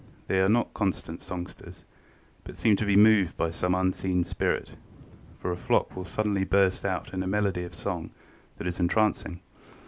[0.25, 1.85] They are not constant songsters,
[2.43, 4.71] but seem to be moved by some unseen spirit,
[5.35, 8.09] for a flock will suddenly burst out in a melody of song
[8.57, 9.41] that is entrancing.